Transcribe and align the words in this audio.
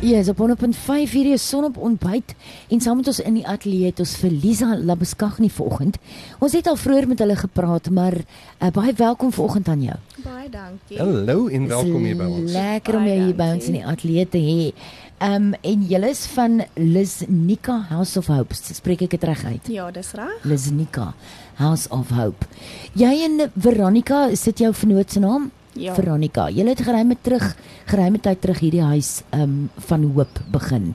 Ja, 0.00 0.22
so 0.22 0.30
op 0.30 0.60
1.5 0.62 1.10
hierdie 1.10 1.32
is 1.34 1.48
son 1.48 1.64
op 1.64 1.76
ontbyt 1.76 2.34
en 2.70 2.80
saam 2.80 3.00
met 3.00 3.08
ons 3.10 3.18
in 3.18 3.34
die 3.34 3.46
ateljee 3.46 3.88
het 3.90 3.98
ons 3.98 4.12
vir 4.20 4.30
Lisa 4.30 4.76
Labeskagni 4.78 5.48
vanoggend. 5.50 5.98
Ons 6.38 6.54
het 6.54 6.70
al 6.70 6.78
vroeër 6.78 7.08
met 7.10 7.18
hulle 7.24 7.34
gepraat, 7.36 7.90
maar 7.90 8.14
uh, 8.14 8.70
baie 8.76 8.94
welkom 8.94 9.32
vanoggend 9.34 9.68
aan 9.68 9.82
jou. 9.82 9.96
Baie 10.22 10.46
dankie. 10.54 11.00
Hallo 11.00 11.48
en 11.50 11.66
welkom 11.66 12.06
hier 12.06 12.14
by 12.20 12.30
ons. 12.30 12.54
Lekker 12.54 13.00
om 13.00 13.10
jou 13.10 13.18
hier 13.24 13.34
by 13.42 13.50
ons 13.56 13.66
in 13.72 13.80
die 13.80 13.84
ateljee 13.96 14.30
te 14.30 14.44
hê. 14.46 14.70
Ehm 15.18 15.50
um, 15.50 15.52
en 15.66 15.84
julle 15.90 16.14
is 16.14 16.24
van 16.30 16.60
Lisnika 16.78 17.80
House 17.90 18.22
of 18.22 18.30
Hope. 18.30 18.54
Spreek 18.54 19.02
ek 19.08 19.18
dit 19.18 19.30
reg 19.32 19.44
uit? 19.50 19.74
Ja, 19.74 19.90
dis 19.90 20.14
reg. 20.14 20.46
Lisnika 20.46 21.10
House 21.58 21.90
of 21.90 22.14
Hope. 22.14 22.46
Jy 22.94 23.16
en 23.26 23.48
Veronica, 23.58 24.28
is 24.30 24.46
dit 24.46 24.68
jou 24.68 24.70
vernoot 24.70 25.10
se 25.10 25.26
naam? 25.26 25.50
Ja. 25.78 25.94
Veronica, 25.94 26.48
jy 26.50 26.66
het 26.66 26.80
geruime 26.82 27.16
terug, 27.20 27.56
geruime 27.86 28.18
tyd 28.20 28.40
terug 28.40 28.58
hierdie 28.58 28.82
huis 28.82 29.22
ehm 29.30 29.42
um, 29.42 29.70
van 29.86 30.06
hoop 30.14 30.40
begin. 30.50 30.94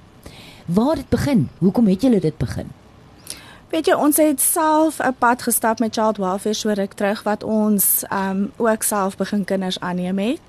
Waar 0.66 0.98
het 0.98 1.10
dit 1.10 1.10
begin? 1.10 1.50
Hoekom 1.58 1.88
het 1.88 2.02
julle 2.02 2.20
dit 2.20 2.38
begin? 2.38 2.68
Weet 3.72 3.88
jy, 3.88 3.96
ons 3.96 4.18
het 4.18 4.42
self 4.42 5.00
'n 5.00 5.16
pad 5.18 5.42
gestap 5.42 5.80
met 5.80 5.94
Child 5.94 6.18
Welfare 6.18 6.54
so 6.54 6.70
ruk 6.70 6.94
terug 6.94 7.24
wat 7.24 7.44
ons 7.44 8.04
ehm 8.10 8.30
um, 8.30 8.52
ook 8.58 8.84
self 8.84 9.18
begin 9.18 9.46
kinders 9.46 9.80
aanneem 9.80 10.20
het. 10.20 10.42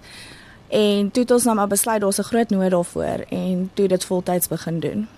En 0.69 1.11
toe 1.11 1.23
het 1.23 1.31
ons 1.31 1.45
nou 1.45 1.57
maar 1.57 1.69
besluit 1.69 2.01
daar's 2.01 2.19
'n 2.19 2.23
groot 2.23 2.51
nood 2.51 2.71
daarvoor 2.71 3.25
en 3.29 3.71
toe 3.75 3.89
dit 3.89 4.05
voltyds 4.05 4.49
begin 4.49 4.81
doen. 4.81 5.09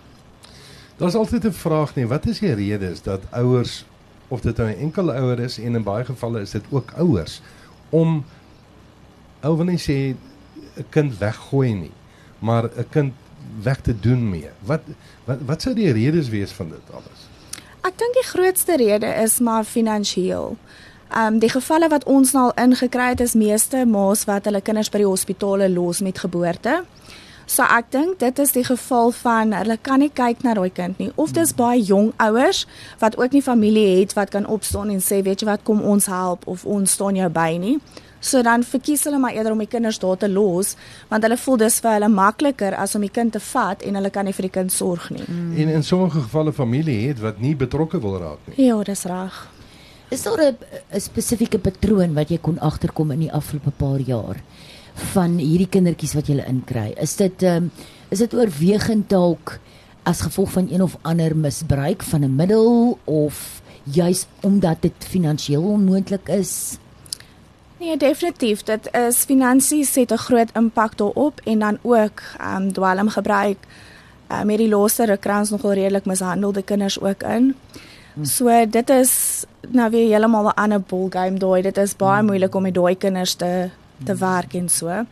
Daar's 0.96 1.14
altyd 1.14 1.45
'n 1.45 1.52
vraag 1.52 1.95
nie, 1.95 2.06
wat 2.06 2.26
is 2.26 2.38
die 2.38 2.54
redes 2.54 3.02
dat 3.02 3.20
ouers 3.30 3.84
of 4.28 4.40
dit 4.40 4.56
nou 4.56 4.70
'n 4.70 4.78
enkel 4.78 5.12
ouer 5.12 5.38
is 5.38 5.59
en 5.59 5.74
in 5.74 5.82
baie 5.82 6.04
gevalle 6.04 6.40
is 6.40 6.51
dit 6.51 6.64
ook 6.70 6.92
ouers 6.96 7.40
om 7.88 8.24
ou 9.46 9.56
wil 9.56 9.70
nie 9.70 9.80
sê 9.80 10.14
'n 10.77 10.86
kind 10.91 11.18
weggooi 11.18 11.73
nie, 11.74 11.95
maar 12.38 12.64
'n 12.64 12.88
kind 12.91 13.12
weg 13.62 13.80
te 13.80 14.00
doen 14.00 14.30
mee. 14.30 14.50
Wat 14.64 14.82
wat 15.24 15.38
wat 15.46 15.62
sou 15.62 15.74
die 15.74 15.92
redes 15.92 16.28
wees 16.28 16.52
van 16.52 16.68
dit 16.68 16.92
alles? 16.92 17.20
Ek 17.87 17.98
dink 17.98 18.15
die 18.15 18.29
grootste 18.29 18.76
rede 18.76 19.07
is 19.23 19.38
maar 19.38 19.65
finansiëel. 19.65 20.57
Ehm 21.10 21.35
um, 21.35 21.38
die 21.38 21.51
gevalle 21.51 21.88
wat 21.88 22.04
ons 22.04 22.32
nou 22.32 22.45
al 22.45 22.65
ingekry 22.65 23.09
het 23.09 23.20
is 23.20 23.35
meeste 23.35 23.85
ma's 23.87 24.24
wat 24.24 24.45
hulle 24.45 24.60
kinders 24.60 24.90
by 24.90 24.98
die 24.98 25.07
hospitale 25.07 25.68
los 25.70 26.01
met 26.01 26.18
geboorte. 26.18 26.82
So 27.46 27.62
ek 27.62 27.92
dink 27.94 28.18
dit 28.18 28.38
is 28.42 28.52
die 28.56 28.64
geval 28.66 29.12
van 29.14 29.52
hulle 29.54 29.76
kan 29.78 30.02
nie 30.02 30.10
kyk 30.10 30.42
na 30.42 30.56
daai 30.58 30.70
kind 30.74 30.98
nie 30.98 31.12
of 31.14 31.30
dis 31.36 31.54
baie 31.54 31.78
jong 31.78 32.10
ouers 32.22 32.64
wat 32.98 33.14
ook 33.20 33.36
nie 33.36 33.42
familie 33.42 34.00
het 34.00 34.16
wat 34.18 34.34
kan 34.34 34.48
opstaan 34.50 34.90
en 34.90 34.98
sê 34.98 35.20
weet 35.22 35.44
jy 35.44 35.48
wat 35.52 35.62
kom 35.68 35.84
ons 35.86 36.10
help 36.10 36.42
of 36.50 36.66
ons 36.66 36.98
staan 36.98 37.14
jou 37.14 37.28
by 37.30 37.54
nie. 37.62 37.78
So 38.20 38.42
dan 38.42 38.64
verkies 38.66 39.04
hulle 39.06 39.20
maar 39.22 39.36
eerder 39.36 39.54
om 39.54 39.62
die 39.62 39.70
kinders 39.70 40.00
daar 40.02 40.18
te 40.18 40.28
los 40.28 40.74
want 41.08 41.22
hulle 41.22 41.38
voel 41.38 41.62
dis 41.62 41.78
vir 41.84 41.92
hulle 42.00 42.10
makliker 42.10 42.74
as 42.74 42.98
om 42.98 43.06
die 43.06 43.14
kind 43.14 43.36
te 43.36 43.42
vat 43.52 43.86
en 43.86 44.00
hulle 44.00 44.10
kan 44.10 44.26
nie 44.26 44.34
vir 44.34 44.48
die 44.48 44.54
kind 44.58 44.74
sorg 44.74 45.10
nie. 45.14 45.22
Mm. 45.28 45.52
En 45.62 45.74
in 45.78 45.86
sommige 45.86 46.24
gevalle 46.26 46.52
familie 46.52 46.98
het 47.08 47.22
wat 47.22 47.38
nie 47.38 47.54
betrokke 47.54 48.02
wil 48.02 48.18
raak 48.18 48.50
nie. 48.50 48.66
Ja, 48.66 48.82
dis 48.82 49.06
reg. 49.06 49.44
Is 50.10 50.22
daar 50.22 50.50
'n 50.50 50.56
'n 50.94 51.00
spesifieke 51.00 51.58
patroon 51.58 52.14
wat 52.14 52.28
jy 52.28 52.38
kon 52.38 52.58
agterkom 52.58 53.10
in 53.10 53.20
die 53.20 53.32
afgelope 53.32 53.70
paar 53.70 54.00
jaar 54.00 54.42
van 54.96 55.36
hierdie 55.38 55.68
kindertjies 55.68 56.14
wat 56.16 56.28
jy 56.30 56.40
inkry? 56.46 56.94
Is 57.00 57.16
dit 57.16 57.42
ehm 57.42 57.68
um, 57.68 57.70
is 58.08 58.18
dit 58.22 58.34
oorwegend 58.34 59.08
dalk 59.10 59.58
as 60.06 60.20
gevolg 60.22 60.52
van 60.54 60.68
een 60.70 60.82
of 60.82 60.96
ander 61.02 61.36
misbruik 61.36 62.02
van 62.02 62.22
'n 62.22 62.34
middel 62.34 62.98
of 63.04 63.62
juis 63.82 64.26
omdat 64.41 64.76
dit 64.80 64.94
finansiëel 64.98 65.62
onmoontlik 65.62 66.28
is? 66.28 66.78
Nee, 67.78 67.97
definitief. 67.97 68.62
Dit 68.62 68.88
is 68.94 69.24
finansies 69.24 69.94
het 69.94 70.12
'n 70.12 70.16
groot 70.16 70.50
impak 70.54 70.97
daarop 70.97 71.41
en 71.44 71.58
dan 71.58 71.78
ook 71.82 72.22
ehm 72.38 72.62
um, 72.62 72.72
dwelmgebruik. 72.72 73.58
Ehm 74.26 74.41
um, 74.41 74.47
met 74.47 74.58
die 74.58 74.69
laaste 74.69 75.04
rekrans 75.04 75.50
nogal 75.50 75.72
redelik 75.72 76.04
mishandelde 76.04 76.62
kinders 76.62 77.00
ook 77.00 77.22
in. 77.22 77.54
Hmm. 78.14 78.24
So 78.24 78.66
dit 78.70 78.91
is 78.91 79.44
nou 79.69 79.91
weer 79.91 80.08
heeltemal 80.08 80.44
'n 80.44 80.54
ander 80.54 80.80
ball 80.80 81.06
game 81.10 81.38
daai. 81.38 81.62
Dit 81.62 81.76
is 81.76 81.96
baie 81.96 82.18
hmm. 82.18 82.26
moeilik 82.26 82.54
om 82.54 82.62
met 82.62 82.74
daai 82.74 82.96
kinders 82.96 83.34
te 83.34 83.70
te 84.04 84.12
hmm. 84.12 84.20
werk 84.20 84.54
en 84.54 84.68
so. 84.68 85.04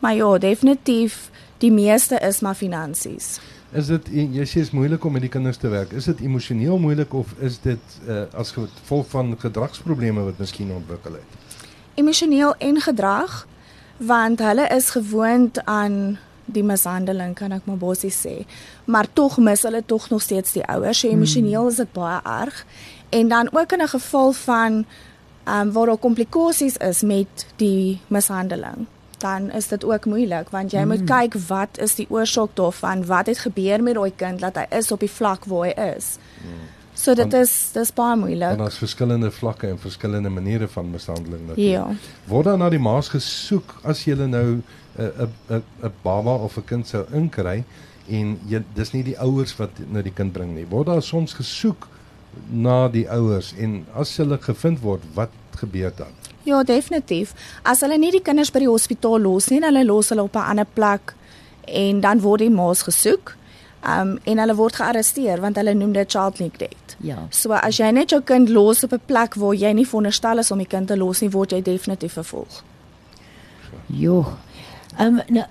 Maar 0.00 0.14
ja, 0.14 0.38
definitief 0.38 1.30
die 1.58 1.72
meeste 1.72 2.18
is 2.18 2.40
maar 2.40 2.54
finansies. 2.54 3.40
Is 3.72 3.86
dit 3.86 4.08
jy 4.12 4.44
sê 4.44 4.60
is 4.60 4.70
moeilik 4.70 5.04
om 5.04 5.12
met 5.12 5.22
die 5.22 5.30
kinders 5.30 5.56
te 5.56 5.68
werk? 5.68 5.92
Is 5.92 6.04
dit 6.04 6.20
emosioneel 6.20 6.78
moeilik 6.78 7.14
of 7.14 7.34
is 7.38 7.60
dit 7.60 8.00
uh, 8.08 8.24
as 8.34 8.50
gevolg 8.50 9.08
van 9.08 9.38
gedragsprobleme 9.38 10.20
wat 10.20 10.38
miskien 10.38 10.72
ontwikkel 10.72 11.12
het? 11.12 11.40
emosioneel 11.94 12.54
en 12.54 12.80
gedrag 12.80 13.46
want 13.96 14.38
hulle 14.38 14.66
is 14.68 14.90
gewoond 14.90 15.64
aan 15.64 16.18
die 16.44 16.64
mishandeling 16.64 17.34
kan 17.34 17.52
ek 17.52 17.68
maar 17.68 17.80
bossies 17.80 18.18
sê 18.24 18.42
maar 18.84 19.06
tog 19.12 19.38
mis 19.38 19.62
hulle 19.66 19.82
tog 19.86 20.08
nog 20.10 20.24
steeds 20.24 20.56
die 20.56 20.64
ouers 20.64 21.04
so 21.04 21.08
emosioneel 21.08 21.68
is 21.68 21.80
dit 21.82 21.92
baie 21.92 22.20
erg 22.24 22.64
en 23.12 23.28
dan 23.28 23.50
ook 23.52 23.72
in 23.72 23.82
'n 23.82 23.94
geval 23.94 24.32
van 24.32 24.84
ehm 25.44 25.68
um, 25.68 25.72
waar 25.72 25.86
daar 25.86 25.96
komplikasies 25.96 26.76
is 26.76 27.02
met 27.02 27.46
die 27.56 28.00
mishandeling 28.08 28.86
dan 29.18 29.50
is 29.50 29.68
dit 29.68 29.84
ook 29.84 30.04
moeilik 30.04 30.50
want 30.50 30.70
jy 30.70 30.82
mm. 30.82 30.88
moet 30.88 31.04
kyk 31.06 31.34
wat 31.48 31.78
is 31.78 31.94
die 31.94 32.06
oorsaak 32.10 32.54
daarvan 32.54 33.06
wat 33.06 33.26
het 33.26 33.38
gebeur 33.38 33.82
met 33.82 33.94
daai 33.94 34.12
kind 34.16 34.40
dat 34.40 34.56
hy 34.56 34.66
is 34.78 34.92
op 34.92 35.00
die 35.00 35.10
vlak 35.10 35.44
waar 35.44 35.66
hy 35.66 35.74
is 35.96 36.16
mm. 36.42 36.70
So 36.94 37.14
dit 37.16 37.32
is 37.32 37.52
dis 37.72 37.90
baie 37.96 38.16
moeilik. 38.20 38.52
En 38.52 38.60
daar's 38.62 38.76
verskillende 38.78 39.30
vlakke 39.32 39.66
en 39.66 39.78
verskillende 39.80 40.28
maniere 40.28 40.68
van 40.68 40.90
mishandeling 40.90 41.46
natuurlik. 41.46 41.72
Ja. 41.72 42.28
Word 42.28 42.44
dan 42.44 42.58
na 42.58 42.68
die 42.70 42.78
maas 42.82 43.08
gesoek 43.08 43.78
as 43.82 44.04
jy 44.04 44.14
nou 44.14 44.28
'n 44.28 44.62
'n 44.98 45.30
'n 45.48 45.62
'n 45.82 45.92
baba 46.02 46.34
of 46.34 46.56
'n 46.56 46.64
kind 46.64 46.88
sou 46.88 47.04
inkry 47.12 47.64
en 48.08 48.38
jy 48.46 48.62
dis 48.74 48.92
nie 48.92 49.02
die 49.02 49.18
ouers 49.18 49.56
wat 49.56 49.70
nou 49.88 50.02
die 50.02 50.12
kind 50.12 50.32
bring 50.32 50.54
nie. 50.54 50.66
Word 50.68 50.86
daar 50.86 51.02
soms 51.02 51.32
gesoek 51.32 51.88
na 52.50 52.88
die 52.88 53.06
ouers 53.10 53.52
en 53.58 53.86
as 53.94 54.16
hulle 54.16 54.38
gevind 54.38 54.80
word, 54.80 55.02
wat 55.14 55.30
gebeur 55.60 55.92
dan? 55.96 56.12
Ja, 56.42 56.62
definitief. 56.62 57.34
As 57.62 57.80
hulle 57.80 57.98
nie 57.98 58.10
die 58.10 58.22
kinders 58.22 58.50
by 58.50 58.64
die 58.64 58.70
hospitaal 58.70 59.20
los 59.22 59.48
nie, 59.52 59.60
hulle 59.62 59.84
los 59.86 60.10
hulle 60.10 60.22
op 60.22 60.36
'n 60.36 60.48
ander 60.54 60.66
plek 60.66 61.14
en 61.64 62.00
dan 62.00 62.20
word 62.20 62.40
die 62.40 62.50
maas 62.50 62.82
gesoek. 62.82 63.36
Um 63.86 64.18
en 64.24 64.38
hulle 64.38 64.54
word 64.54 64.76
gearresteer 64.76 65.40
want 65.40 65.56
hulle 65.56 65.74
noem 65.74 65.92
dit 65.92 66.10
child 66.10 66.38
neglect. 66.38 66.96
Ja. 67.00 67.26
So 67.30 67.52
as 67.52 67.76
jy 67.76 67.90
net 67.90 68.10
jou 68.10 68.20
kind 68.22 68.48
los 68.48 68.84
op 68.84 68.92
'n 68.92 69.00
plek 69.06 69.34
waar 69.34 69.54
jy 69.54 69.72
nie 69.72 69.86
veronderstel 69.86 70.38
is 70.38 70.50
om 70.50 70.58
die 70.58 70.66
kind 70.66 70.86
te 70.86 70.96
los 70.96 71.20
nie, 71.20 71.30
word 71.30 71.50
jy 71.50 71.62
definitief 71.62 72.12
vervolg. 72.12 72.62
Jo. 73.86 74.26
Um 75.00 75.20
nou 75.28 75.44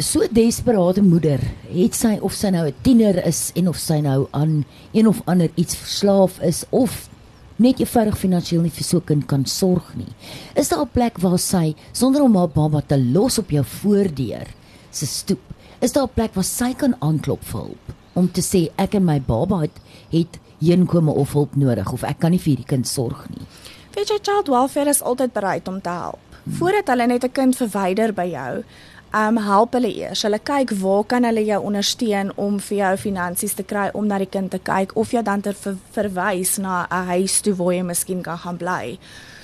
so 0.00 0.26
desperate 0.30 1.02
moeder, 1.02 1.40
het 1.68 1.94
sy 1.94 2.18
of 2.20 2.32
sy 2.32 2.50
nou 2.50 2.66
'n 2.66 2.74
tiener 2.82 3.26
is 3.26 3.50
en 3.54 3.68
of 3.68 3.76
sy 3.76 4.00
nou 4.00 4.26
aan 4.30 4.64
een 4.92 5.08
of 5.08 5.20
ander 5.26 5.50
iets 5.54 5.76
verslaaf 5.76 6.40
is 6.40 6.64
of 6.70 7.08
net 7.56 7.80
eenvoudig 7.80 8.18
finansiëel 8.18 8.62
nie 8.62 8.70
vir 8.70 8.84
so 8.84 8.96
'n 8.96 9.04
kind 9.04 9.26
kan 9.26 9.44
sorg 9.44 9.94
nie. 9.96 10.12
Is 10.54 10.68
daar 10.68 10.84
'n 10.84 10.90
plek 10.92 11.18
waar 11.18 11.38
sy 11.38 11.74
sonder 11.92 12.22
om 12.22 12.36
haar 12.36 12.48
baba 12.48 12.80
te 12.80 12.98
los 12.98 13.38
op 13.38 13.50
jou 13.50 13.64
voordeur 13.64 14.46
se 14.90 15.06
stoep 15.06 15.40
is 15.80 15.92
daar 15.92 16.04
'n 16.04 16.14
plek 16.14 16.34
waar 16.34 16.44
sy 16.44 16.74
kan 16.74 16.94
aanklop 16.98 17.44
vir 17.44 17.60
hulp 17.60 17.94
om 18.12 18.30
te 18.32 18.40
sê 18.40 18.70
ek 18.76 18.94
en 18.94 19.04
my 19.04 19.20
baba 19.20 19.60
het 19.60 19.80
het 20.10 20.38
heenkome 20.60 21.10
of 21.10 21.32
hulp 21.32 21.56
nodig 21.56 21.92
of 21.92 22.02
ek 22.02 22.18
kan 22.18 22.30
nie 22.30 22.38
vir 22.38 22.50
hierdie 22.54 22.66
kind 22.66 22.88
sorg 22.88 23.28
nie. 23.30 23.46
Weet 23.94 24.08
jy 24.08 24.18
child 24.22 24.48
welfare 24.48 24.90
is 24.90 25.02
altyd 25.02 25.32
bereid 25.32 25.68
om 25.68 25.80
te 25.80 25.88
help. 25.88 26.31
Voordat 26.44 26.88
hulle 26.88 27.06
net 27.06 27.24
'n 27.24 27.32
kind 27.32 27.56
verwyder 27.56 28.12
by 28.12 28.26
jou, 28.26 28.64
um 29.12 29.36
help 29.36 29.72
hulle 29.76 29.90
eers. 29.94 30.22
Hulle 30.22 30.38
kyk 30.38 30.70
waar 30.80 31.04
kan 31.04 31.24
hulle 31.24 31.44
jou 31.44 31.60
ondersteun 31.62 32.32
om 32.40 32.60
vir 32.60 32.78
jou 32.78 32.96
finansies 32.96 33.54
te 33.54 33.62
kry 33.62 33.90
om 33.92 34.06
na 34.06 34.18
die 34.18 34.30
kind 34.30 34.50
te 34.50 34.58
kyk 34.58 34.96
of 34.96 35.12
jy 35.12 35.22
dan 35.22 35.40
ter 35.40 35.54
ver 35.54 35.76
verwys 35.92 36.58
na 36.58 36.86
'n 36.90 37.06
huis 37.06 37.40
toe 37.40 37.54
waar 37.54 37.74
jy 37.74 37.82
miskien 37.82 38.22
kan 38.22 38.38
gaan 38.38 38.56
bly. 38.56 38.98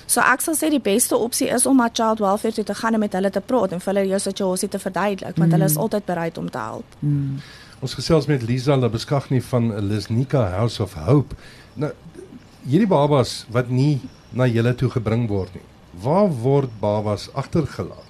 So 0.07 0.21
ek 0.21 0.41
sal 0.41 0.55
sê 0.55 0.69
die 0.69 0.81
beste 0.81 1.15
opsie 1.15 1.47
is 1.53 1.65
om 1.65 1.77
na 1.77 1.89
child 1.93 2.19
welfare 2.19 2.53
toe 2.53 2.63
te 2.63 2.73
gaan 2.73 2.93
en 2.93 2.99
met 2.99 3.13
hulle 3.13 3.29
te 3.29 3.41
praat 3.41 3.71
en 3.71 3.79
vir 3.79 3.93
hulle 3.93 4.09
jou 4.09 4.19
situasie 4.19 4.69
te 4.69 4.79
verduidelik 4.79 5.37
want 5.37 5.49
mm. 5.49 5.51
hulle 5.51 5.65
is 5.65 5.75
mm. 5.75 5.81
altyd 5.81 6.05
bereid 6.05 6.37
om 6.37 6.49
te 6.49 6.57
help. 6.57 6.95
Mm. 6.99 7.37
Ons 7.79 7.93
gesels 7.93 8.25
met 8.25 8.41
Lisa 8.41 8.75
Labeskagni 8.75 9.41
van 9.41 9.87
Lisnika 9.87 10.49
House 10.49 10.83
of 10.83 10.93
Hope. 10.93 11.35
Nou 11.75 11.91
hierdie 12.65 12.87
babas 12.87 13.45
wat 13.49 13.69
nie 13.69 14.01
na 14.31 14.47
julle 14.47 14.75
toe 14.75 14.89
gebring 14.89 15.27
word 15.29 15.53
nie. 15.53 15.67
Waar 15.91 16.29
word 16.29 16.69
babas 16.79 17.33
agtergelaat? 17.33 18.07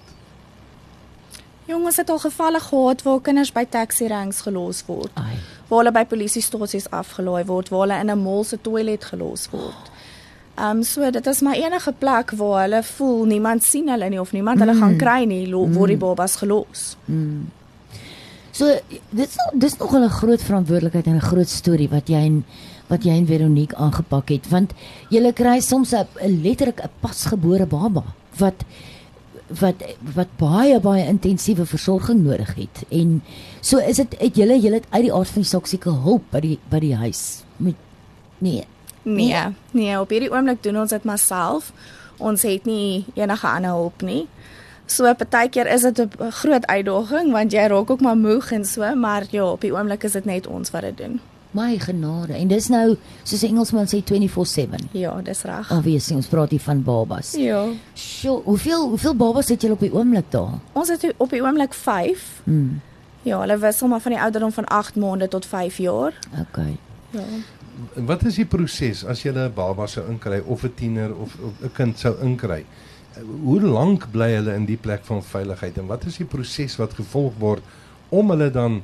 Jongens 1.66 1.96
het 1.96 2.10
al 2.10 2.20
gevalle 2.20 2.60
gehad 2.60 3.02
waar 3.02 3.22
kinders 3.22 3.52
by 3.52 3.66
taxi 3.70 4.08
ranks 4.08 4.42
gelos 4.42 4.84
word. 4.86 5.12
Ai. 5.14 5.38
Waar 5.68 5.84
hulle 5.84 5.92
by 5.92 6.06
polisiestasies 6.06 6.90
afgelaai 6.90 7.46
word, 7.46 7.70
waar 7.70 7.86
hulle 7.86 8.00
in 8.00 8.12
'n 8.12 8.22
mall 8.24 8.44
se 8.44 8.58
toilet 8.62 9.04
gelos 9.04 9.50
word. 9.50 9.92
Ehm 10.56 10.78
um, 10.78 10.84
so 10.84 11.12
dit 11.12 11.28
is 11.28 11.42
maar 11.42 11.56
enige 11.56 11.94
plek 11.98 12.32
waar 12.32 12.62
hulle 12.62 12.84
voel 12.84 13.26
niemand 13.26 13.64
sien 13.64 13.90
hulle 13.90 14.10
nie 14.10 14.20
of 14.20 14.32
niemand 14.32 14.60
hulle 14.60 14.74
mm. 14.74 14.80
gaan 14.80 14.98
kry 14.98 15.24
nie, 15.24 15.52
word 15.52 15.88
die 15.88 15.96
mm. 15.96 16.00
babas 16.00 16.36
gelos. 16.36 16.98
Mm. 17.06 17.52
So 18.52 18.66
dit 19.10 19.28
is 19.28 19.38
dis 19.54 19.78
nog 19.78 19.94
'n 19.94 20.10
groot 20.10 20.42
verantwoordelikheid 20.42 21.06
en 21.06 21.16
'n 21.16 21.30
groot 21.32 21.50
storie 21.50 21.90
wat 21.90 22.08
jy 22.08 22.22
en 22.26 22.46
wat 22.88 23.04
jy 23.04 23.12
en 23.12 23.26
Veronique 23.26 23.76
aangepak 23.76 24.30
het 24.30 24.50
want 24.50 24.74
jy 25.10 25.32
kry 25.34 25.60
soms 25.60 25.94
'n 25.94 26.42
letterlik 26.44 26.82
'n 26.84 26.90
pasgebore 27.02 27.66
baba 27.66 28.04
wat 28.38 28.66
wat 29.60 29.76
wat 30.16 30.28
baie 30.38 30.80
baie 30.80 31.06
intensiewe 31.08 31.66
versorging 31.66 32.24
nodig 32.24 32.56
het. 32.56 32.84
En 32.90 33.22
so 33.62 33.78
is 33.78 33.96
dit 33.96 34.16
het 34.20 34.36
julle 34.36 34.60
julle 34.60 34.82
uit 34.90 35.04
die 35.04 35.14
aard 35.14 35.28
van 35.28 35.42
die 35.42 35.50
saak 35.50 35.66
seker 35.68 35.92
hulp 36.06 36.24
by 36.32 36.40
die 36.40 36.60
by 36.70 36.80
die 36.80 36.96
huis 36.96 37.44
met 37.58 37.76
nee. 38.38 38.66
Nee, 39.04 39.56
nee, 39.72 40.00
op 40.00 40.10
hierdie 40.10 40.30
oomblik 40.32 40.64
doen 40.64 40.78
ons 40.78 40.90
dit 40.90 41.04
maar 41.04 41.18
self. 41.18 41.72
Ons 42.18 42.44
het 42.44 42.66
nie 42.66 43.06
enige 43.16 43.48
ander 43.48 43.72
hulp 43.72 44.02
nie. 44.02 44.28
So 44.90 45.06
partykeer 45.14 45.68
is 45.70 45.82
dit 45.82 46.00
'n 46.00 46.32
groot 46.32 46.66
uitdaging 46.66 47.32
want 47.32 47.52
jy 47.52 47.68
raak 47.68 47.90
ook 47.90 48.02
maar 48.02 48.18
moeg 48.18 48.52
en 48.52 48.66
so, 48.66 48.96
maar 48.96 49.24
ja, 49.30 49.46
op 49.46 49.62
die 49.62 49.74
oomblik 49.74 50.04
is 50.04 50.12
dit 50.12 50.26
net 50.26 50.48
ons 50.48 50.72
wat 50.72 50.82
dit 50.82 50.98
doen. 50.98 51.20
My 51.52 51.80
genade. 51.80 52.34
En 52.34 52.48
dis 52.48 52.68
nou 52.68 52.98
soos 53.24 53.42
'n 53.42 53.46
Engelsman 53.46 53.86
sê 53.88 54.04
24/7. 54.04 54.90
Ja, 54.92 55.22
dis 55.22 55.44
reg. 55.44 55.72
Obviously, 55.72 56.16
ons 56.16 56.28
praat 56.28 56.50
hier 56.50 56.60
van 56.60 56.84
babas. 56.84 57.32
Ja. 57.32 57.66
Sjoe, 57.94 58.42
hoeveel 58.44 58.88
hoeveel 58.88 59.16
babas 59.16 59.48
het 59.48 59.62
julle 59.62 59.74
op 59.74 59.80
die 59.80 59.94
oomblik 59.94 60.32
daar? 60.32 60.60
Ons 60.74 60.88
het 60.88 61.14
op 61.18 61.30
die 61.30 61.42
oomblik 61.42 61.74
5. 61.74 62.42
Hmm. 62.44 62.82
Ja, 63.22 63.40
hulle 63.40 63.58
wissel 63.58 63.88
maar 63.88 64.00
van 64.00 64.12
die 64.12 64.22
ouderdom 64.22 64.52
van 64.52 64.66
8 64.66 64.96
maande 64.96 65.28
tot 65.28 65.46
5 65.46 65.78
jaar. 65.78 66.14
Okay. 66.50 66.78
Ja. 67.10 67.24
Wat 67.94 68.26
is 68.26 68.36
die 68.36 68.46
proses 68.46 69.06
as 69.06 69.22
jy 69.24 69.32
'n 69.32 69.54
baba 69.54 69.88
sou 69.88 70.10
inkry 70.10 70.42
of 70.46 70.64
'n 70.64 70.74
tiener 70.76 71.16
of 71.16 71.38
'n 71.62 71.72
kind 71.74 72.00
sou 72.00 72.16
inkry? 72.22 72.66
Hoe 73.44 73.62
lank 73.62 74.12
bly 74.12 74.32
hulle 74.36 74.54
in 74.54 74.66
die 74.66 74.78
plek 74.78 75.04
van 75.04 75.24
veiligheid 75.24 75.78
en 75.78 75.88
wat 75.88 76.06
is 76.06 76.18
die 76.18 76.30
proses 76.30 76.78
wat 76.78 76.94
gevolg 76.94 77.34
word 77.40 77.64
om 78.10 78.30
hulle 78.30 78.50
dan 78.52 78.82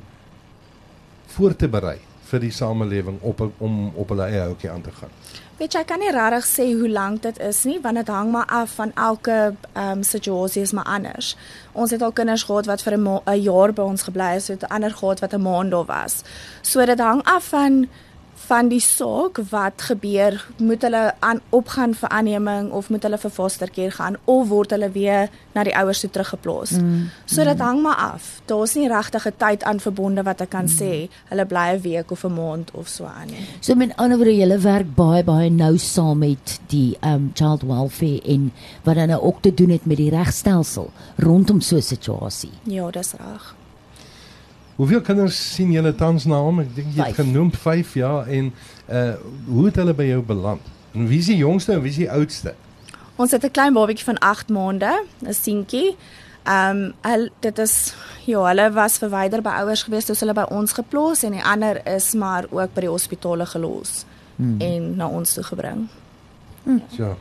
voor 1.36 1.56
te 1.56 1.68
berei 1.68 1.98
vir 2.26 2.42
die 2.42 2.50
samelewing 2.50 3.20
op 3.22 3.40
om 3.58 3.92
op 3.94 4.08
hulle 4.08 4.26
eie 4.26 4.40
houtjie 4.40 4.70
aan 4.70 4.82
te 4.82 4.94
gaan? 4.98 5.12
Weet 5.56 5.72
jy, 5.72 5.80
ek 5.80 5.88
kan 5.88 6.02
nie 6.02 6.10
regtig 6.12 6.44
sê 6.44 6.64
hoe 6.76 6.88
lank 6.92 7.22
dit 7.24 7.38
is 7.40 7.62
nie, 7.64 7.78
want 7.80 7.96
dit 7.96 8.10
hang 8.12 8.32
maar 8.34 8.48
af 8.52 8.74
van 8.76 8.90
elke 8.92 9.36
ehm 9.72 9.92
um, 9.98 10.02
situasie 10.04 10.62
is 10.66 10.74
maar 10.76 10.84
anders. 10.84 11.30
Ons 11.72 11.94
het 11.94 12.02
al 12.02 12.12
kinders 12.12 12.44
gehad 12.44 12.66
wat 12.66 12.82
vir 12.82 12.98
'n 12.98 13.40
jaar 13.40 13.72
by 13.72 13.82
ons 13.82 14.02
gebly 14.02 14.32
het, 14.34 14.42
so 14.42 14.52
'n 14.52 14.68
ander 14.68 14.90
gehad 14.90 15.20
wat 15.20 15.32
'n 15.32 15.42
maand 15.42 15.70
daar 15.70 15.84
was. 15.84 16.22
So 16.62 16.84
dit 16.84 17.00
hang 17.00 17.22
af 17.24 17.48
van 17.48 17.88
van 18.46 18.68
die 18.68 18.80
saak 18.80 19.40
wat 19.50 19.82
gebeur, 19.88 20.36
moet 20.62 20.82
hulle 20.82 21.14
aan 21.24 21.40
opgaan 21.56 21.94
vir 21.94 22.08
aanneming 22.08 22.70
of 22.70 22.90
moet 22.92 23.02
hulle 23.02 23.18
vir 23.18 23.32
foster 23.32 23.70
care 23.72 23.90
gaan 23.90 24.16
of 24.24 24.48
word 24.48 24.74
hulle 24.76 24.90
weer 24.94 25.30
na 25.54 25.64
die 25.66 25.74
ouers 25.76 26.00
toe 26.04 26.10
teruggeplaas. 26.10 26.76
Mm, 26.78 27.08
so 27.24 27.44
dit 27.44 27.56
mm. 27.56 27.64
hang 27.64 27.82
maar 27.82 27.96
af. 28.12 28.28
Daar's 28.46 28.76
nie 28.76 28.88
regtig 28.92 29.26
'n 29.26 29.36
tyd 29.36 29.64
aan 29.64 29.80
verbonde 29.80 30.22
wat 30.22 30.40
ek 30.40 30.50
kan 30.50 30.68
mm. 30.68 30.76
sê 30.78 31.08
hulle 31.32 31.46
bly 31.46 31.66
'n 31.74 31.80
week 31.80 32.10
of 32.10 32.24
'n 32.24 32.34
maand 32.34 32.70
of 32.74 32.88
so 32.88 33.04
aan 33.04 33.26
nie. 33.26 33.46
So 33.60 33.74
met 33.74 33.96
ander 33.96 34.16
woorde, 34.16 34.36
julle 34.36 34.58
werk 34.58 34.94
baie 34.94 35.24
baie 35.24 35.50
nou 35.50 35.78
saam 35.78 36.18
met 36.18 36.60
die 36.66 36.96
um 37.02 37.30
child 37.34 37.62
welfare 37.62 38.22
en 38.22 38.52
wat 38.84 38.94
dan 38.94 39.08
nou 39.08 39.22
ook 39.22 39.42
te 39.42 39.54
doen 39.54 39.70
het 39.70 39.86
met 39.86 39.96
die 39.96 40.10
regstelsel 40.10 40.90
rondom 41.16 41.60
so 41.60 41.76
'n 41.76 41.82
situasie. 41.82 42.52
Ja, 42.62 42.90
dis 42.90 43.12
reg. 43.12 43.54
Hoeveel 44.76 45.00
kinders 45.00 45.36
sien 45.54 45.72
julle 45.72 45.94
tans 45.94 46.24
na 46.28 46.36
hom? 46.44 46.60
Ek 46.60 46.74
dink 46.76 46.92
jy 46.96 47.04
het 47.08 47.16
genoem 47.16 47.50
5 47.52 47.94
jaar 47.96 48.28
en 48.28 48.52
uh 48.92 49.14
hoe 49.48 49.64
het 49.66 49.76
hulle 49.80 49.94
by 49.96 50.04
jou 50.10 50.22
beland? 50.22 50.60
En 50.92 51.06
wie 51.08 51.18
is 51.18 51.30
die 51.32 51.40
jongste 51.40 51.72
en 51.72 51.82
wie 51.84 51.90
is 51.90 52.02
die 52.02 52.10
oudste? 52.10 52.54
Ons 53.16 53.32
het 53.32 53.44
'n 53.44 53.50
klein 53.50 53.72
babatjie 53.72 54.04
van 54.04 54.18
8 54.18 54.48
maande, 54.48 55.04
'n 55.24 55.32
seentjie. 55.32 55.96
Ehm 56.44 56.92
um, 57.02 57.28
dit 57.40 57.58
is 57.58 57.94
ja, 58.24 58.42
hulle 58.44 58.70
was 58.72 58.98
verwyder 58.98 59.42
by 59.42 59.48
ouers 59.48 59.82
gewees 59.82 60.04
toe 60.04 60.16
hulle 60.18 60.32
by 60.32 60.44
ons 60.50 60.72
geplaas 60.72 61.22
en 61.22 61.32
die 61.32 61.44
ander 61.44 61.80
is 61.86 62.12
maar 62.14 62.44
ook 62.50 62.74
by 62.74 62.80
die 62.80 62.90
hospitale 62.90 63.46
gelos 63.46 64.04
hmm. 64.36 64.60
en 64.60 64.96
na 64.96 65.08
ons 65.08 65.32
toe 65.32 65.42
gebring. 65.42 65.88
Hmm. 66.62 66.82
Ja. 66.88 67.16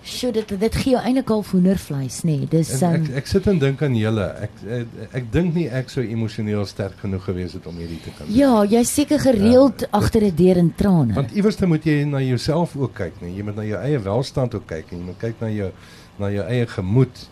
Sjoe, 0.00 0.32
dit 0.32 0.52
dit 0.60 0.76
gee 0.80 0.94
jou 0.94 1.00
eintlik 1.04 1.30
al 1.34 1.42
hoendervleis, 1.50 2.22
nê. 2.24 2.38
Nee. 2.40 2.48
Dis 2.48 2.70
um, 2.80 2.94
ek, 2.96 3.08
ek 3.10 3.18
ek 3.20 3.26
sit 3.28 3.48
en 3.52 3.58
dink 3.60 3.82
aan 3.84 3.96
julle. 3.98 4.26
Ek 4.46 4.62
ek, 4.78 4.94
ek 5.20 5.26
dink 5.34 5.54
nie 5.58 5.66
ek 5.80 5.92
sou 5.92 6.04
emosioneel 6.04 6.64
sterk 6.68 6.96
genoeg 7.02 7.26
gewees 7.28 7.56
het 7.58 7.66
om 7.68 7.76
hierdie 7.76 8.00
te 8.04 8.14
kan. 8.16 8.30
Ja, 8.32 8.52
jy 8.64 8.80
seker 8.88 9.20
gereeld 9.20 9.84
ja, 9.84 9.90
agter 10.00 10.24
'n 10.24 10.36
deur 10.36 10.62
in 10.62 10.72
trane. 10.74 11.14
Want 11.14 11.34
iewers 11.36 11.60
moet 11.60 11.84
jy 11.84 12.04
na 12.08 12.22
jouself 12.24 12.76
ook 12.76 12.94
kyk, 12.94 13.20
nê. 13.20 13.34
Jy 13.36 13.44
moet 13.44 13.56
na 13.60 13.66
jou 13.68 13.80
eie 13.80 13.98
welstand 13.98 14.54
ook 14.54 14.66
kyk 14.66 14.92
en 14.92 14.98
jy 14.98 15.04
moet 15.04 15.20
kyk 15.20 15.40
na 15.40 15.50
jou 15.52 15.72
na 16.18 16.30
jou 16.32 16.46
eie 16.48 16.66
gemoed. 16.66 17.26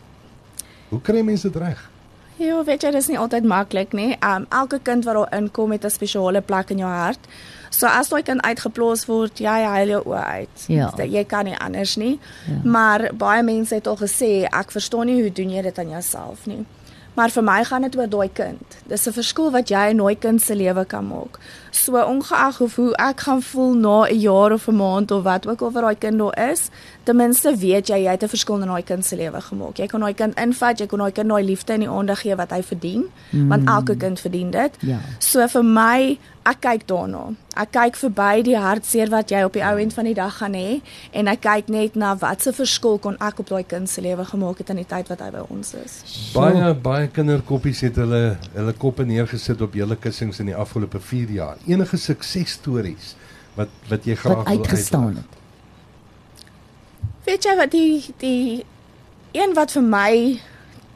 Hoe 0.90 1.00
kry 1.00 1.22
mense 1.22 1.48
dit 1.48 1.56
reg? 1.60 1.80
Ja, 2.38 2.64
weet 2.64 2.82
jy, 2.82 2.90
dit 2.94 3.00
is 3.00 3.08
nie 3.10 3.18
altyd 3.18 3.46
maklik 3.50 3.92
nie. 3.92 4.12
Um 4.22 4.46
elke 4.54 4.78
kind 4.82 5.04
wat 5.04 5.14
daar 5.14 5.32
inkom 5.38 5.72
het 5.74 5.84
'n 5.84 5.90
spesiale 5.90 6.40
plek 6.40 6.70
in 6.70 6.78
jou 6.78 6.90
hart. 6.90 7.18
So 7.70 7.86
as 7.86 8.08
daai 8.08 8.22
kind 8.22 8.42
uitgeplaas 8.42 9.06
word, 9.06 9.38
jy 9.38 9.62
huil 9.64 9.88
jou 9.88 10.02
oë 10.04 10.24
uit. 10.24 10.64
Ja. 10.66 10.92
Jy 10.96 11.24
kan 11.24 11.44
nie 11.44 11.58
anders 11.58 11.96
nie. 11.96 12.18
Ja. 12.46 12.70
Maar 12.70 13.10
baie 13.14 13.42
mense 13.42 13.74
het 13.74 13.86
al 13.86 13.96
gesê, 13.96 14.44
ek 14.44 14.70
verstaan 14.70 15.06
nie 15.06 15.20
hoe 15.20 15.32
doen 15.32 15.50
jy 15.50 15.62
dit 15.62 15.78
aan 15.78 15.90
jouself 15.90 16.46
nie. 16.46 16.64
Maar 17.18 17.32
vir 17.34 17.42
my 17.42 17.64
gaan 17.64 17.82
dit 17.82 17.96
oor 17.98 18.08
daai 18.08 18.30
kind. 18.32 18.76
Dis 18.86 19.06
'n 19.08 19.12
verskil 19.12 19.50
wat 19.50 19.68
jy 19.68 19.88
in 19.90 19.96
daai 19.96 20.16
kind 20.18 20.42
se 20.42 20.54
lewe 20.54 20.84
kan 20.84 21.06
maak. 21.06 21.38
So 21.70 21.92
ongeag 21.92 22.60
of 22.60 22.76
hoe 22.76 22.94
ek 22.96 23.20
gaan 23.20 23.42
voel 23.42 23.74
na 23.74 24.06
'n 24.06 24.18
jaar 24.18 24.52
of 24.52 24.68
'n 24.68 24.76
maand 24.76 25.10
of 25.10 25.22
wat 25.22 25.46
ook 25.46 25.60
al 25.60 25.70
vir 25.70 25.82
daai 25.82 25.98
kind 25.98 26.18
daar 26.18 26.50
is, 26.50 26.70
ten 27.08 27.16
minste 27.16 27.54
weet 27.56 27.88
jy 27.88 28.02
jy 28.04 28.10
het 28.12 28.22
'n 28.22 28.28
verskil 28.28 28.60
in 28.60 28.68
daai 28.68 28.84
kind 28.84 29.04
se 29.06 29.16
lewe 29.16 29.40
gemaak. 29.40 29.78
Jy 29.78 29.86
kan 29.86 30.00
daai 30.00 30.14
kind 30.14 30.34
invat, 30.38 30.78
jy 30.78 30.86
kan 30.86 30.98
daai 30.98 31.12
kind 31.12 31.28
daai 31.28 31.44
liefde 31.44 31.72
en 31.72 31.80
die 31.80 31.88
aandag 31.88 32.20
gee 32.20 32.36
wat 32.36 32.50
hy 32.50 32.62
verdien, 32.62 33.04
mm. 33.30 33.48
want 33.48 33.68
elke 33.68 33.96
kind 33.96 34.20
verdien 34.20 34.50
dit. 34.50 34.72
Ja. 34.80 34.98
So 35.18 35.46
vir 35.48 35.64
my, 35.64 36.18
ek 36.44 36.60
kyk 36.60 36.84
daarna. 36.86 37.22
Ek 37.56 37.70
kyk 37.70 37.96
verby 37.96 38.42
die 38.42 38.56
hartseer 38.56 39.08
wat 39.08 39.30
jy 39.30 39.42
op 39.44 39.52
die 39.52 39.64
ou 39.64 39.78
end 39.78 39.94
van 39.94 40.04
die 40.04 40.14
dag 40.14 40.36
gaan 40.36 40.52
hê 40.54 40.80
en 41.12 41.28
ek 41.32 41.40
kyk 41.40 41.68
net 41.68 41.96
na 41.96 42.16
wat 42.16 42.42
se 42.42 42.52
verskil 42.52 42.98
kon 42.98 43.16
ek 43.20 43.40
op 43.40 43.48
daai 43.48 43.64
kind 43.64 43.88
se 43.88 44.04
lewe 44.04 44.24
gemaak 44.24 44.58
het 44.58 44.70
in 44.70 44.76
die 44.76 44.86
tyd 44.88 45.08
wat 45.08 45.24
hy 45.24 45.30
by 45.30 45.46
ons 45.48 45.74
is. 45.74 45.96
Baie 46.34 46.74
baie 46.74 47.08
kinderkoppies 47.08 47.80
het 47.80 47.96
hulle 47.96 48.36
hulle 48.54 48.72
koppe 48.72 49.04
neergesit 49.04 49.60
op 49.62 49.72
julle 49.72 49.96
kussings 49.96 50.40
in 50.40 50.46
die 50.46 50.56
afgelope 50.56 51.00
4 51.00 51.30
jaar. 51.30 51.56
Enige 51.66 51.96
suksesstories 51.96 53.16
wat 53.56 53.68
wat 53.88 54.04
jy 54.04 54.14
graag 54.14 54.44
wil 54.44 54.58
uitgestaan 54.58 55.16
het. 55.16 55.38
Weet 57.28 57.44
jy 57.44 57.52
wat 57.58 57.74
die 57.76 58.14
die 58.22 58.64
een 59.36 59.50
wat 59.52 59.74
vir 59.76 59.82
my 59.84 60.12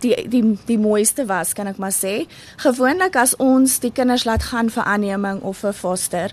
die 0.00 0.14
die 0.32 0.42
die 0.64 0.78
mooiste 0.80 1.26
was, 1.28 1.52
kan 1.52 1.68
ek 1.68 1.76
maar 1.82 1.92
sê. 1.92 2.24
Gewoonlik 2.62 3.18
as 3.20 3.34
ons 3.36 3.74
die 3.84 3.92
kinders 3.92 4.24
laat 4.24 4.46
gaan 4.48 4.70
vir 4.72 4.88
aanneming 4.88 5.42
of 5.44 5.60
vir 5.60 5.76
foster, 5.76 6.32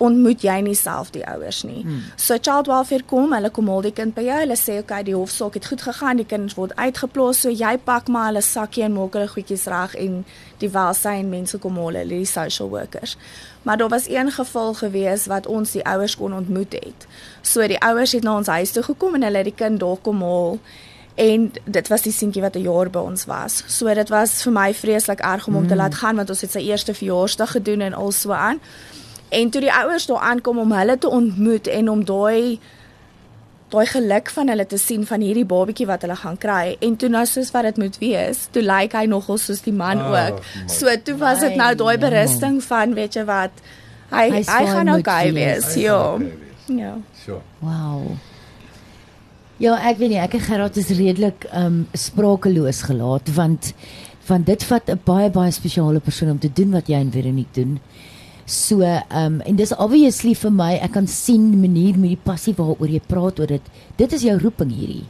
ontmoet 0.00 0.42
jy 0.42 0.56
nie 0.64 0.76
self 0.78 1.10
die 1.12 1.24
ouers 1.28 1.60
nie. 1.68 1.82
Hmm. 1.84 2.02
So 2.16 2.38
child 2.40 2.70
welfare 2.70 3.04
kom, 3.06 3.34
hulle 3.36 3.50
kom 3.52 3.68
al 3.68 3.84
die 3.84 3.92
kind 3.96 4.14
by 4.16 4.24
jou, 4.24 4.38
hulle 4.42 4.56
sê 4.56 4.78
okay, 4.80 5.02
die 5.04 5.16
hofsaak 5.16 5.58
het 5.58 5.68
goed 5.68 5.84
gegaan, 5.84 6.22
die 6.22 6.28
kinders 6.28 6.56
word 6.56 6.72
uitgeplaas, 6.80 7.42
so 7.44 7.52
jy 7.52 7.74
pak 7.84 8.08
maar 8.08 8.30
hulle 8.30 8.42
sakkie 8.44 8.86
en 8.86 8.96
maak 8.96 9.18
hulle 9.18 9.28
goedjies 9.28 9.66
reg 9.70 9.96
en 10.00 10.22
die 10.62 10.72
welsyn 10.72 11.28
mense 11.32 11.60
kom 11.60 11.78
al, 11.80 12.00
hulle 12.00 12.22
die 12.22 12.28
social 12.28 12.70
workers. 12.72 13.16
Maar 13.68 13.82
daar 13.82 13.92
was 13.92 14.08
een 14.08 14.32
geval 14.32 14.74
gewees 14.74 15.26
wat 15.28 15.46
ons 15.46 15.76
die 15.76 15.84
ouers 15.84 16.16
kon 16.16 16.34
ontmoet 16.34 16.78
het. 16.80 17.08
So 17.42 17.66
die 17.68 17.80
ouers 17.84 18.16
het 18.16 18.24
na 18.24 18.38
ons 18.40 18.48
huis 18.48 18.72
toe 18.72 18.82
gekom 18.86 19.18
en 19.18 19.28
hulle 19.28 19.44
het 19.44 19.52
die 19.52 19.58
kind 19.64 19.80
daar 19.80 20.00
kom 20.00 20.24
haal 20.24 20.56
en 21.20 21.50
dit 21.64 21.88
was 21.92 22.02
die 22.02 22.12
seentjie 22.12 22.42
wat 22.42 22.56
'n 22.56 22.64
jaar 22.64 22.90
by 22.90 22.98
ons 22.98 23.24
was. 23.24 23.62
So 23.66 23.94
dit 23.94 24.08
was 24.08 24.42
vir 24.42 24.52
my 24.52 24.74
vreeslik 24.74 25.20
erg 25.20 25.46
om 25.46 25.54
hom 25.54 25.66
te 25.66 25.74
hmm. 25.74 25.82
laat 25.82 25.94
gaan 25.94 26.16
want 26.16 26.30
ons 26.30 26.40
het 26.40 26.52
sy 26.52 26.58
eerste 26.58 26.94
verjaarsdag 26.94 27.50
gedoen 27.50 27.80
en 27.80 27.94
al 27.94 28.12
so 28.12 28.32
aan. 28.32 28.60
En 29.30 29.50
toe 29.50 29.60
die 29.60 29.72
ouers 29.72 30.06
daar 30.06 30.24
aankom 30.32 30.58
om 30.58 30.72
hulle 30.72 30.98
te 30.98 31.08
ontmoet 31.08 31.66
en 31.70 31.90
om 31.90 32.04
daai 32.04 32.58
daai 33.70 33.86
geluk 33.86 34.30
van 34.34 34.48
hulle 34.50 34.66
te 34.66 34.78
sien 34.82 35.04
van 35.06 35.22
hierdie 35.22 35.46
babatjie 35.46 35.86
wat 35.86 36.02
hulle 36.02 36.16
gaan 36.18 36.38
kry 36.42 36.74
en 36.82 36.96
toe 36.98 37.10
nou 37.12 37.22
soos 37.30 37.52
wat 37.54 37.68
dit 37.68 37.76
moet 37.78 37.98
wees, 38.02 38.40
toe 38.50 38.62
lyk 38.64 38.90
like 38.90 38.98
hy 38.98 39.04
nogal 39.10 39.38
soos 39.38 39.62
die 39.62 39.74
man 39.74 40.02
oh, 40.02 40.10
ook. 40.10 40.40
So 40.66 40.90
toe 41.06 41.14
was 41.20 41.44
dit 41.44 41.54
nou 41.60 41.70
daai 41.78 41.94
berusting 42.02 42.58
van 42.66 42.96
weet 42.98 43.20
jy 43.20 43.24
wat 43.28 43.62
hy 44.10 44.26
hy, 44.34 44.42
hy 44.42 44.64
gaan 44.72 44.90
okay 44.96 45.30
wees. 45.36 45.70
Ja. 45.78 46.02
Ja. 46.66 46.96
So. 47.22 47.38
Wow. 47.62 48.16
Ja, 49.60 49.76
ek 49.90 49.98
weet 50.00 50.14
nie, 50.14 50.20
ek 50.22 50.34
en 50.38 50.46
Gerard 50.46 50.78
is 50.80 50.90
redelik 50.96 51.46
um 51.54 51.84
sprakeloos 51.94 52.82
gelaat 52.90 53.30
want 53.36 53.74
want 54.26 54.46
dit 54.46 54.62
vat 54.64 54.90
'n 54.90 55.00
baie 55.04 55.30
baie 55.30 55.50
spesiale 55.52 56.00
persoon 56.00 56.30
om 56.30 56.38
te 56.38 56.50
doen 56.52 56.70
wat 56.70 56.88
jy 56.88 56.98
en 56.98 57.10
Veronique 57.10 57.54
doen. 57.54 57.78
So, 58.50 58.80
ehm 58.82 59.06
um, 59.10 59.40
en 59.46 59.56
dis 59.56 59.70
obviously 59.76 60.34
vir 60.34 60.50
my, 60.50 60.72
ek 60.82 60.96
kan 60.96 61.06
sien 61.06 61.52
die 61.52 61.60
manier 61.60 61.94
met 61.94 62.16
die 62.16 62.22
passie 62.24 62.54
waaroor 62.58 62.90
jy 62.90 62.98
praat 63.06 63.38
oor 63.38 63.46
dit. 63.46 63.68
Dit 63.96 64.12
is 64.16 64.24
jou 64.26 64.34
roeping 64.42 64.72
hierdie. 64.74 65.04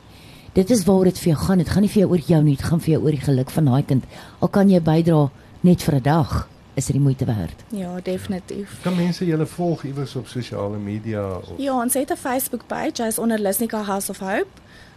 Dit 0.52 0.70
is 0.74 0.82
waaroor 0.84 1.08
dit 1.08 1.20
vir 1.22 1.30
jou 1.32 1.38
gaan. 1.46 1.62
Dit 1.62 1.70
gaan 1.72 1.86
nie 1.86 1.88
vir 1.88 2.02
jou 2.02 2.10
oor 2.10 2.26
jou 2.26 2.40
nie, 2.44 2.56
dit 2.58 2.66
gaan 2.68 2.82
vir 2.84 2.92
jou 2.92 3.00
oor 3.06 3.16
die 3.16 3.24
geluk 3.24 3.54
van 3.54 3.70
daai 3.70 3.82
kind. 3.88 4.04
Al 4.44 4.52
kan 4.52 4.68
jy 4.68 4.80
bydra 4.84 5.30
net 5.64 5.82
vir 5.82 5.94
'n 5.94 6.02
dag, 6.02 6.48
is 6.76 6.86
dit 6.86 6.96
die 6.96 7.02
moeite 7.02 7.24
werd. 7.24 7.64
Ja, 7.72 8.00
definitief. 8.02 8.82
Kan 8.82 8.96
mense 8.96 9.24
julle 9.24 9.46
volg 9.46 9.84
iewers 9.84 10.16
op 10.16 10.28
sosiale 10.28 10.76
media 10.78 11.36
of 11.36 11.56
Ja, 11.56 11.80
ons 11.80 11.94
het 11.94 12.10
'n 12.10 12.16
Facebook 12.16 12.66
page, 12.66 13.02
jy's 13.02 13.18
onder 13.18 13.38
Lisnika 13.38 13.82
House 13.82 14.10
of 14.10 14.18
Hope. 14.18 14.52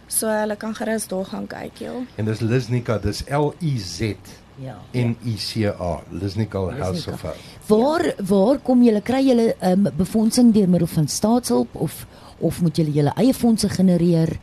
So 0.06 0.28
hulle 0.28 0.56
kan 0.56 0.74
gerus 0.74 1.08
daar 1.08 1.24
gaan 1.24 1.46
kyk, 1.46 1.78
ja. 1.78 1.92
En 2.16 2.24
dis 2.24 2.40
Lisnika, 2.40 2.98
dis 2.98 3.24
L 3.28 3.54
I 3.62 3.78
Z. 3.78 4.16
Ja. 4.62 4.76
N 4.92 5.16
I 5.26 5.34
C 5.34 5.66
A, 5.80 6.02
Lisnical 6.10 6.72
House 6.72 7.10
of 7.10 7.22
Hope. 7.22 7.36
Waar 7.66 8.14
waar 8.26 8.58
kom 8.58 8.82
julle 8.82 9.02
kry 9.02 9.22
julle 9.26 9.54
um, 9.60 9.88
befondsing 9.96 10.52
deur 10.54 10.68
middel 10.68 10.88
van 10.88 11.08
staatshulp 11.08 11.74
of 11.74 12.06
of 12.38 12.60
moet 12.62 12.76
julle 12.76 12.92
julle 12.92 13.12
eie 13.16 13.34
fondse 13.34 13.68
genereer? 13.68 14.36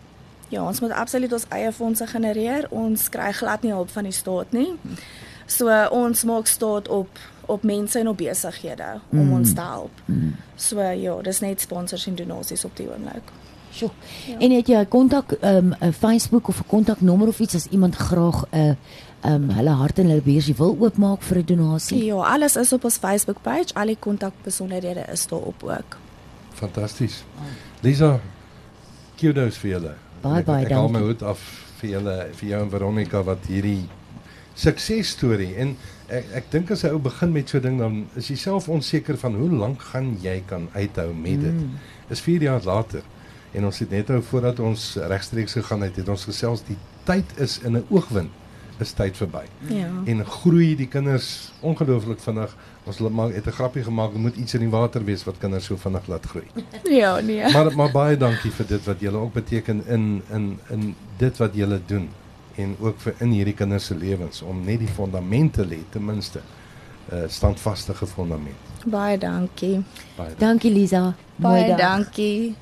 Ja, 0.49 0.67
ons 0.67 0.79
moet 0.79 0.91
absoluut 0.91 1.33
ons 1.33 1.45
eie 1.49 1.71
fondse 1.71 2.07
genereer. 2.07 2.67
Ons 2.69 3.09
kry 3.09 3.31
glad 3.31 3.63
nie 3.63 3.71
hulp 3.71 3.89
van 3.89 4.03
die 4.03 4.15
staat 4.15 4.51
nie. 4.51 4.73
So 5.45 5.71
ons 5.91 6.23
maak 6.23 6.47
staat 6.47 6.87
op 6.87 7.19
op 7.51 7.63
mense 7.63 7.99
en 7.99 8.07
op 8.07 8.17
besighede 8.17 8.99
om 9.09 9.25
mm. 9.25 9.33
ons 9.33 9.53
te 9.53 9.61
help. 9.61 10.01
Mm. 10.05 10.35
So 10.55 10.81
ja, 10.81 11.15
dis 11.21 11.39
net 11.39 11.61
sponsors 11.61 12.07
en 12.07 12.15
donasies 12.15 12.65
op 12.65 12.75
die 12.77 12.87
oomblik. 12.87 13.31
Sjoe. 13.71 13.89
Ja. 14.27 14.37
En 14.39 14.51
het 14.51 14.67
jy 14.67 14.75
'n 14.75 14.87
kontak 14.87 15.31
ehm 15.31 15.55
um, 15.55 15.75
'n 15.79 15.93
Facebook 15.93 16.47
of 16.47 16.59
'n 16.59 16.67
kontaknommer 16.67 17.27
of 17.27 17.39
iets 17.39 17.55
as 17.55 17.65
iemand 17.65 17.95
graag 17.95 18.45
'n 18.49 18.57
uh, 18.57 18.75
ehm 19.21 19.33
um, 19.33 19.49
hulle 19.49 19.69
hart 19.69 19.99
en 19.99 20.07
hulle 20.07 20.21
beursie 20.21 20.55
wil 20.57 20.77
oopmaak 20.79 21.21
vir 21.21 21.37
'n 21.37 21.45
donasie? 21.45 22.03
Ja, 22.05 22.15
alles 22.15 22.55
is 22.55 22.73
op 22.73 22.83
ons 22.83 22.97
Facebook 22.97 23.41
page. 23.41 23.73
Al 23.73 23.85
die 23.85 23.97
kontakbesonderhede 23.99 25.05
is 25.11 25.27
daar 25.27 25.39
op 25.39 25.63
ook. 25.63 25.97
Fantasties. 26.53 27.23
Lisa, 27.81 28.19
kudos 29.15 29.57
vir 29.57 29.69
julle. 29.69 29.93
Bye 30.21 30.43
bye. 30.43 30.65
Ek 30.65 30.71
haal 30.71 30.89
my 30.89 30.99
hoed 30.99 31.23
af 31.23 31.39
vir 31.79 31.89
julle 31.89 32.27
vir 32.37 32.49
jou 32.49 32.61
en 32.61 32.69
Veronica 32.69 33.23
wat 33.23 33.45
hierdie 33.49 33.87
suksesstorie 34.53 35.55
en 35.55 35.77
ek 36.11 36.25
ek 36.41 36.51
dink 36.51 36.71
as 36.71 36.83
'n 36.83 36.93
ou 36.93 36.99
begin 36.99 37.31
met 37.31 37.49
so 37.49 37.57
'n 37.57 37.61
ding 37.61 37.77
dan 37.79 38.07
is 38.15 38.27
jy 38.27 38.35
self 38.35 38.69
onseker 38.69 39.17
van 39.17 39.35
hoe 39.35 39.49
lank 39.49 39.81
gaan 39.81 40.17
jy 40.21 40.43
kan 40.45 40.69
uithou 40.73 41.13
met 41.13 41.41
dit. 41.41 41.53
Mm. 41.53 41.77
Is 42.09 42.19
4 42.19 42.41
jaar 42.41 42.61
later 42.63 43.01
en 43.51 43.65
ons 43.65 43.79
het 43.79 43.89
net 43.89 44.07
nou 44.07 44.21
voordat 44.23 44.59
ons 44.59 44.95
regstreeks 44.95 45.53
gegaan 45.53 45.81
het, 45.81 45.95
het 45.95 46.09
ons 46.09 46.23
gesels 46.23 46.63
die 46.67 46.77
tyd 47.03 47.25
is 47.37 47.59
in 47.63 47.77
'n 47.77 47.85
oogwink 47.89 48.31
is 48.81 48.93
tyd 48.97 49.17
verby. 49.17 49.43
Ja. 49.69 49.89
En 50.05 50.25
groei 50.25 50.75
die 50.75 50.87
kinders 50.87 51.51
ongelooflik 51.59 52.21
vinnig. 52.23 52.55
Ons 52.89 52.99
maak 52.99 53.33
het 53.33 53.45
'n 53.47 53.51
grappie 53.51 53.83
gemaak, 53.83 54.13
moet 54.13 54.35
iets 54.35 54.53
in 54.53 54.59
die 54.59 54.69
water 54.69 55.03
wees 55.03 55.23
wat 55.23 55.37
kinders 55.37 55.65
so 55.65 55.77
vinnig 55.77 56.07
laat 56.07 56.25
groei. 56.25 56.45
Ja, 57.01 57.19
nee. 57.19 57.51
Maar 57.51 57.75
maar 57.75 57.91
baie 57.91 58.17
dankie 58.17 58.51
vir 58.51 58.67
dit 58.67 58.83
wat 58.85 58.99
julle 58.99 59.17
ook 59.17 59.33
beteken 59.33 59.85
in 59.87 60.21
in 60.31 60.59
in 60.69 60.95
dit 61.17 61.37
wat 61.37 61.53
julle 61.53 61.81
doen 61.85 62.09
en 62.55 62.75
ook 62.79 62.99
vir 62.99 63.13
in 63.17 63.29
hierdie 63.29 63.53
kinders 63.53 63.85
se 63.85 63.95
lewens 63.95 64.41
om 64.41 64.65
net 64.65 64.79
die 64.79 64.87
fondamente 64.87 65.65
lê 65.65 65.79
ten 65.89 66.05
minste 66.05 66.41
'n 67.11 67.15
uh, 67.15 67.23
standvaste 67.27 67.93
fundament. 67.93 68.55
Baie 68.85 69.17
dankie. 69.17 69.83
Baie 70.15 70.29
dankie, 70.29 70.37
dankie 70.37 70.71
Lisa. 70.71 71.15
Baie 71.35 71.67
dankie. 71.67 71.85
dankie. 71.85 72.55